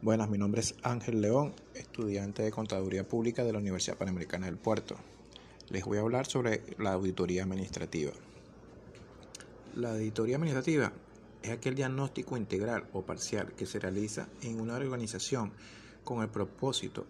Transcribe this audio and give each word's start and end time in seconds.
Buenas, 0.00 0.30
mi 0.30 0.38
nombre 0.38 0.60
es 0.60 0.76
Ángel 0.84 1.20
León, 1.20 1.54
estudiante 1.74 2.44
de 2.44 2.52
Contaduría 2.52 3.08
Pública 3.08 3.42
de 3.42 3.52
la 3.52 3.58
Universidad 3.58 3.96
Panamericana 3.96 4.46
del 4.46 4.56
Puerto. 4.56 4.94
Les 5.70 5.84
voy 5.84 5.98
a 5.98 6.02
hablar 6.02 6.26
sobre 6.26 6.62
la 6.78 6.92
auditoría 6.92 7.42
administrativa. 7.42 8.12
La 9.74 9.90
auditoría 9.90 10.36
administrativa 10.36 10.92
es 11.42 11.50
aquel 11.50 11.74
diagnóstico 11.74 12.36
integral 12.36 12.88
o 12.92 13.02
parcial 13.02 13.54
que 13.54 13.66
se 13.66 13.80
realiza 13.80 14.28
en 14.42 14.60
una 14.60 14.76
organización 14.76 15.50
con 16.04 16.22
el 16.22 16.28
propósito 16.28 17.04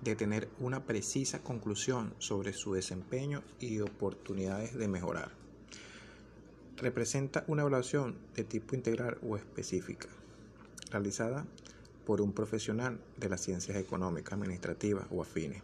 de 0.00 0.14
tener 0.14 0.48
una 0.60 0.84
precisa 0.84 1.42
conclusión 1.42 2.14
sobre 2.18 2.52
su 2.52 2.72
desempeño 2.72 3.42
y 3.58 3.80
oportunidades 3.80 4.78
de 4.78 4.86
mejorar. 4.86 5.32
Representa 6.76 7.42
una 7.48 7.62
evaluación 7.62 8.16
de 8.36 8.44
tipo 8.44 8.76
integral 8.76 9.18
o 9.28 9.36
específica, 9.36 10.06
realizada 10.92 11.44
por 12.08 12.22
un 12.22 12.32
profesional 12.32 12.98
de 13.18 13.28
las 13.28 13.42
ciencias 13.42 13.76
económicas, 13.76 14.32
administrativas 14.32 15.04
o 15.10 15.20
afines, 15.20 15.60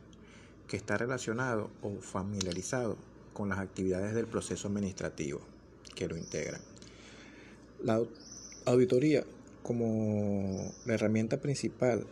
que 0.68 0.76
está 0.76 0.98
relacionado 0.98 1.70
o 1.80 1.94
familiarizado 2.02 2.98
con 3.32 3.48
las 3.48 3.60
actividades 3.60 4.14
del 4.14 4.26
proceso 4.26 4.68
administrativo 4.68 5.40
que 5.94 6.06
lo 6.06 6.18
integran. 6.18 6.60
La 7.82 7.98
auditoría 8.66 9.24
como 9.62 10.70
la 10.84 10.92
herramienta 10.92 11.40
principal 11.40 12.04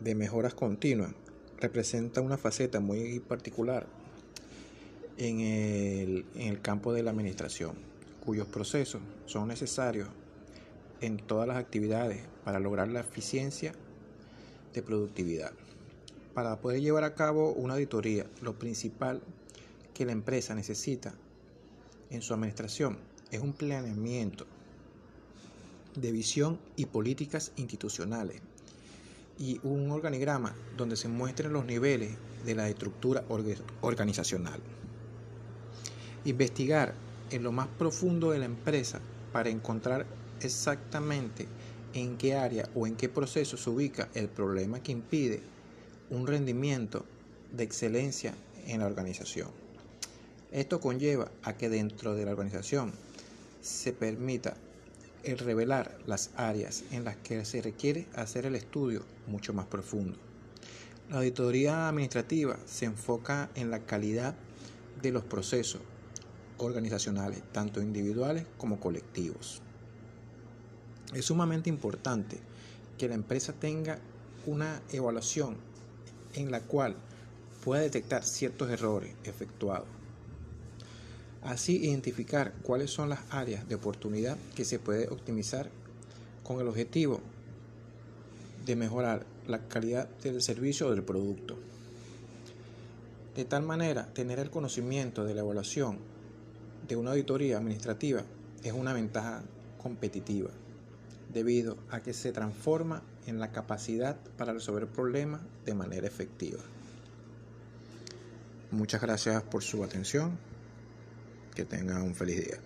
de 0.00 0.16
mejoras 0.16 0.54
continuas 0.54 1.12
representa 1.60 2.22
una 2.22 2.36
faceta 2.36 2.80
muy 2.80 3.20
particular 3.20 3.86
en 5.18 5.38
el, 5.38 6.24
en 6.34 6.48
el 6.48 6.60
campo 6.60 6.92
de 6.92 7.04
la 7.04 7.12
administración, 7.12 7.76
cuyos 8.26 8.48
procesos 8.48 9.00
son 9.26 9.46
necesarios 9.46 10.08
en 11.00 11.18
todas 11.18 11.48
las 11.48 11.56
actividades 11.56 12.22
para 12.44 12.60
lograr 12.60 12.88
la 12.88 13.00
eficiencia 13.00 13.72
de 14.74 14.82
productividad. 14.82 15.52
Para 16.34 16.60
poder 16.60 16.80
llevar 16.80 17.04
a 17.04 17.14
cabo 17.14 17.52
una 17.52 17.74
auditoría, 17.74 18.26
lo 18.40 18.58
principal 18.58 19.20
que 19.94 20.06
la 20.06 20.12
empresa 20.12 20.54
necesita 20.54 21.14
en 22.10 22.22
su 22.22 22.34
administración 22.34 22.98
es 23.30 23.40
un 23.40 23.52
planeamiento 23.52 24.46
de 25.94 26.12
visión 26.12 26.58
y 26.76 26.86
políticas 26.86 27.52
institucionales 27.56 28.40
y 29.38 29.60
un 29.62 29.90
organigrama 29.90 30.54
donde 30.76 30.96
se 30.96 31.08
muestren 31.08 31.52
los 31.52 31.64
niveles 31.64 32.12
de 32.44 32.54
la 32.54 32.68
estructura 32.68 33.24
organizacional. 33.80 34.60
Investigar 36.24 36.94
en 37.30 37.42
lo 37.42 37.52
más 37.52 37.68
profundo 37.68 38.30
de 38.30 38.38
la 38.38 38.44
empresa 38.44 39.00
para 39.32 39.48
encontrar 39.48 40.06
exactamente 40.40 41.46
en 41.94 42.16
qué 42.16 42.34
área 42.34 42.68
o 42.74 42.86
en 42.86 42.96
qué 42.96 43.08
proceso 43.08 43.56
se 43.56 43.70
ubica 43.70 44.08
el 44.14 44.28
problema 44.28 44.82
que 44.82 44.92
impide 44.92 45.40
un 46.10 46.26
rendimiento 46.26 47.04
de 47.52 47.64
excelencia 47.64 48.34
en 48.66 48.80
la 48.80 48.86
organización. 48.86 49.48
Esto 50.52 50.80
conlleva 50.80 51.30
a 51.42 51.56
que 51.56 51.68
dentro 51.68 52.14
de 52.14 52.24
la 52.24 52.32
organización 52.32 52.92
se 53.60 53.92
permita 53.92 54.56
el 55.22 55.38
revelar 55.38 55.98
las 56.06 56.30
áreas 56.36 56.84
en 56.90 57.04
las 57.04 57.16
que 57.16 57.44
se 57.44 57.62
requiere 57.62 58.06
hacer 58.14 58.46
el 58.46 58.56
estudio 58.56 59.04
mucho 59.26 59.52
más 59.52 59.66
profundo. 59.66 60.16
La 61.10 61.18
auditoría 61.18 61.88
administrativa 61.88 62.58
se 62.66 62.86
enfoca 62.86 63.50
en 63.54 63.70
la 63.70 63.80
calidad 63.80 64.34
de 65.02 65.12
los 65.12 65.24
procesos 65.24 65.82
organizacionales, 66.58 67.42
tanto 67.52 67.80
individuales 67.80 68.44
como 68.58 68.80
colectivos. 68.80 69.62
Es 71.14 71.24
sumamente 71.24 71.68
importante 71.68 72.38
que 72.96 73.08
la 73.08 73.16
empresa 73.16 73.52
tenga 73.52 73.98
una 74.46 74.80
evaluación 74.92 75.56
en 76.34 76.52
la 76.52 76.60
cual 76.60 76.94
pueda 77.64 77.82
detectar 77.82 78.22
ciertos 78.22 78.70
errores 78.70 79.12
efectuados. 79.24 79.88
Así 81.42 81.78
identificar 81.78 82.52
cuáles 82.62 82.90
son 82.90 83.08
las 83.08 83.20
áreas 83.30 83.68
de 83.68 83.74
oportunidad 83.74 84.36
que 84.54 84.64
se 84.64 84.78
puede 84.78 85.08
optimizar 85.08 85.68
con 86.44 86.60
el 86.60 86.68
objetivo 86.68 87.20
de 88.64 88.76
mejorar 88.76 89.26
la 89.48 89.66
calidad 89.66 90.08
del 90.22 90.40
servicio 90.42 90.86
o 90.86 90.90
del 90.90 91.02
producto. 91.02 91.58
De 93.34 93.44
tal 93.44 93.64
manera, 93.64 94.06
tener 94.12 94.38
el 94.38 94.50
conocimiento 94.50 95.24
de 95.24 95.34
la 95.34 95.40
evaluación 95.40 95.98
de 96.86 96.94
una 96.96 97.10
auditoría 97.10 97.58
administrativa 97.58 98.22
es 98.62 98.72
una 98.72 98.92
ventaja 98.92 99.42
competitiva 99.82 100.50
debido 101.32 101.78
a 101.90 102.00
que 102.00 102.12
se 102.12 102.32
transforma 102.32 103.02
en 103.26 103.38
la 103.38 103.52
capacidad 103.52 104.16
para 104.36 104.52
resolver 104.52 104.86
problemas 104.86 105.40
de 105.64 105.74
manera 105.74 106.06
efectiva. 106.06 106.60
Muchas 108.70 109.00
gracias 109.00 109.42
por 109.42 109.62
su 109.62 109.82
atención. 109.84 110.38
Que 111.54 111.64
tengan 111.64 112.02
un 112.02 112.14
feliz 112.14 112.44
día. 112.46 112.58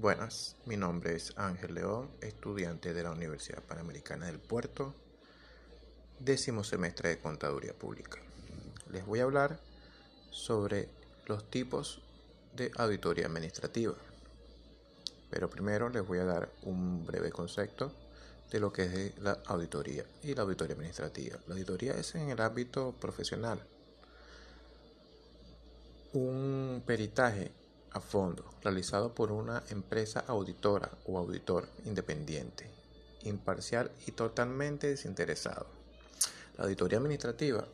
Buenas, 0.00 0.56
mi 0.64 0.78
nombre 0.78 1.14
es 1.14 1.34
Ángel 1.36 1.74
León, 1.74 2.08
estudiante 2.22 2.94
de 2.94 3.02
la 3.02 3.10
Universidad 3.10 3.62
Panamericana 3.62 4.26
del 4.26 4.38
Puerto, 4.38 4.94
décimo 6.18 6.64
semestre 6.64 7.10
de 7.10 7.18
Contaduría 7.18 7.74
Pública. 7.74 8.18
Les 8.90 9.04
voy 9.04 9.20
a 9.20 9.24
hablar 9.24 9.60
sobre 10.30 10.88
los 11.26 11.50
tipos 11.50 12.00
de 12.56 12.72
auditoría 12.76 13.26
administrativa. 13.26 13.94
Pero 15.30 15.48
primero 15.48 15.88
les 15.88 16.06
voy 16.06 16.18
a 16.18 16.24
dar 16.24 16.50
un 16.62 17.06
breve 17.06 17.30
concepto 17.30 17.92
de 18.50 18.60
lo 18.60 18.72
que 18.72 18.82
es 18.82 19.18
la 19.20 19.38
auditoría 19.46 20.04
y 20.22 20.34
la 20.34 20.42
auditoría 20.42 20.74
administrativa. 20.74 21.38
La 21.46 21.54
auditoría 21.54 21.94
es 21.94 22.14
en 22.16 22.30
el 22.30 22.40
ámbito 22.40 22.92
profesional. 23.00 23.60
Un 26.12 26.82
peritaje 26.84 27.52
a 27.92 28.00
fondo 28.00 28.44
realizado 28.62 29.14
por 29.14 29.30
una 29.30 29.62
empresa 29.70 30.24
auditora 30.26 30.90
o 31.06 31.18
auditor 31.18 31.68
independiente, 31.84 32.68
imparcial 33.22 33.90
y 34.06 34.12
totalmente 34.12 34.88
desinteresado. 34.88 35.66
La 36.56 36.64
auditoría 36.64 36.98
administrativa 36.98 37.64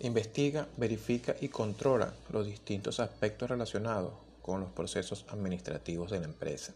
investiga, 0.00 0.66
verifica 0.76 1.36
y 1.40 1.48
controla 1.48 2.12
los 2.30 2.46
distintos 2.46 2.98
aspectos 2.98 3.48
relacionados 3.48 4.23
con 4.44 4.60
los 4.60 4.70
procesos 4.72 5.24
administrativos 5.30 6.10
de 6.10 6.20
la 6.20 6.26
empresa, 6.26 6.74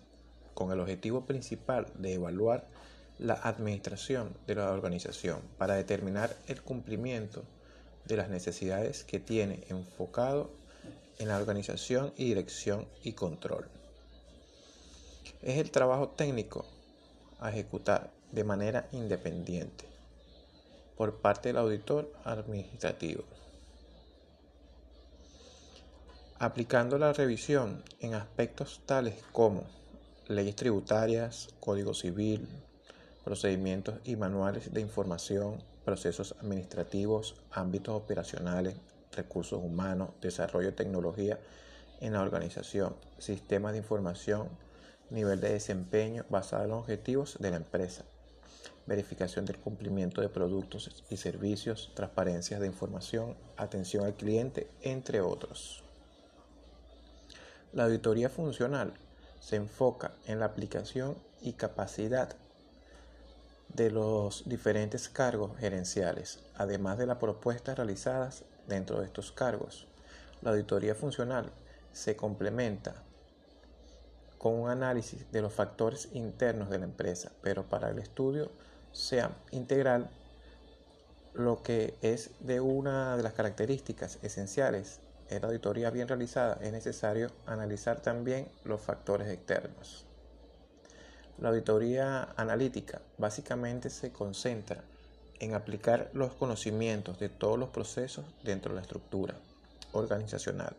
con 0.55 0.73
el 0.73 0.81
objetivo 0.81 1.27
principal 1.27 1.87
de 1.99 2.15
evaluar 2.15 2.67
la 3.19 3.35
administración 3.35 4.35
de 4.47 4.55
la 4.55 4.73
organización 4.73 5.43
para 5.59 5.75
determinar 5.75 6.35
el 6.47 6.63
cumplimiento 6.63 7.45
de 8.07 8.17
las 8.17 8.31
necesidades 8.31 9.05
que 9.05 9.21
tiene 9.21 9.65
enfocado 9.69 10.51
en 11.19 11.29
la 11.29 11.37
organización 11.37 12.15
y 12.17 12.25
dirección 12.25 12.89
y 13.03 13.13
control. 13.13 13.69
Es 15.43 15.59
el 15.59 15.71
trabajo 15.71 16.09
técnico 16.09 16.65
a 17.39 17.51
ejecutar 17.51 18.11
de 18.33 18.45
manera 18.45 18.89
independiente 18.93 19.85
por 20.97 21.21
parte 21.21 21.51
del 21.51 21.59
auditor 21.59 22.11
administrativo 22.25 23.25
aplicando 26.41 26.99
la 26.99 27.13
revisión 27.13 27.83
en 27.99 28.15
aspectos 28.15 28.81
tales 28.87 29.25
como 29.33 29.65
leyes 30.29 30.55
tributarias, 30.55 31.49
código 31.59 31.95
civil, 31.95 32.49
procedimientos 33.25 33.97
y 34.05 34.15
manuales 34.15 34.73
de 34.73 34.81
información, 34.81 35.61
procesos 35.85 36.37
administrativos, 36.41 37.35
ámbitos 37.51 37.97
operacionales, 37.97 38.77
recursos 39.11 39.61
humanos, 39.61 40.11
desarrollo 40.21 40.69
de 40.69 40.77
tecnología 40.77 41.41
en 42.01 42.13
la 42.13 42.23
organización, 42.23 42.95
sistemas 43.19 43.73
de 43.73 43.79
información, 43.79 44.49
nivel 45.11 45.41
de 45.41 45.55
desempeño 45.55 46.25
basado 46.31 46.63
en 46.63 46.71
los 46.71 46.81
objetivos 46.81 47.37
de 47.41 47.51
la 47.51 47.57
empresa, 47.57 48.05
verificación 48.87 49.45
del 49.45 49.59
cumplimiento 49.59 50.21
de 50.21 50.29
productos 50.29 51.05
y 51.11 51.17
servicios, 51.17 51.91
transparencia 51.97 52.61
de 52.61 52.69
información, 52.69 53.35
atención 53.57 54.05
al 54.05 54.15
cliente, 54.15 54.71
entre 54.83 55.21
otros. 55.21 55.83
La 57.79 57.85
auditoría 57.85 58.29
funcional 58.29 58.93
se 59.39 59.55
enfoca 59.55 60.11
en 60.27 60.41
la 60.41 60.47
aplicación 60.47 61.17
y 61.41 61.53
capacidad 61.53 62.35
de 63.73 63.93
los 63.93 64.49
diferentes 64.49 65.09
cargos 65.09 65.57
gerenciales, 65.61 66.41
además 66.57 66.99
de 66.99 67.07
las 67.07 67.19
propuestas 67.19 67.77
realizadas 67.77 68.43
dentro 68.67 68.99
de 68.99 69.07
estos 69.07 69.31
cargos. 69.31 69.87
La 70.43 70.51
auditoría 70.51 70.97
funcional 70.97 71.53
se 71.93 72.17
complementa 72.17 72.97
con 74.39 74.55
un 74.55 74.71
análisis 74.71 75.31
de 75.31 75.41
los 75.41 75.53
factores 75.53 76.09
internos 76.15 76.71
de 76.71 76.81
la 76.81 76.85
empresa, 76.85 77.31
pero 77.43 77.69
para 77.69 77.91
el 77.91 78.01
estudio 78.01 78.51
sea 78.91 79.31
integral, 79.53 80.11
lo 81.33 81.63
que 81.63 81.95
es 82.03 82.33
de 82.41 82.59
una 82.59 83.17
de 83.17 83.23
las 83.23 83.35
características 83.35 84.19
esenciales 84.23 84.99
en 85.31 85.43
la 85.43 85.49
auditoría 85.49 85.91
bien 85.91 86.09
realizada 86.09 86.59
es 86.63 86.73
necesario 86.73 87.31
analizar 87.47 88.01
también 88.01 88.49
los 88.65 88.81
factores 88.81 89.29
externos. 89.29 90.05
La 91.39 91.51
auditoría 91.51 92.35
analítica 92.37 93.01
básicamente 93.17 93.91
se 93.91 94.11
concentra 94.13 94.83
en 95.39 95.55
aplicar 95.55 96.11
los 96.13 96.35
conocimientos 96.35 97.19
de 97.19 97.29
todos 97.29 97.59
los 97.59 97.69
procesos 97.69 98.25
dentro 98.43 98.71
de 98.71 98.77
la 98.77 98.83
estructura 98.83 99.35
organizacional. 99.93 100.75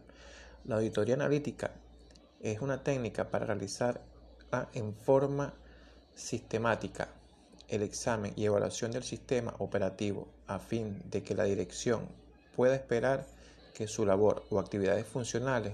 La 0.65 0.75
auditoría 0.75 1.15
analítica 1.15 1.71
es 2.41 2.59
una 2.61 2.83
técnica 2.83 3.29
para 3.29 3.45
realizar 3.45 4.01
en 4.73 4.93
forma 4.95 5.53
sistemática 6.15 7.07
el 7.67 7.83
examen 7.83 8.33
y 8.35 8.45
evaluación 8.45 8.91
del 8.91 9.03
sistema 9.03 9.53
operativo 9.59 10.27
a 10.47 10.59
fin 10.59 11.01
de 11.05 11.23
que 11.23 11.35
la 11.35 11.43
dirección 11.43 12.07
pueda 12.55 12.75
esperar 12.75 13.25
su 13.87 14.05
labor 14.05 14.45
o 14.49 14.59
actividades 14.59 15.05
funcionales 15.05 15.73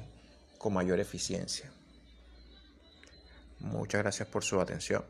con 0.57 0.73
mayor 0.73 0.99
eficiencia. 0.99 1.71
Muchas 3.59 4.01
gracias 4.01 4.27
por 4.27 4.43
su 4.43 4.59
atención. 4.59 5.03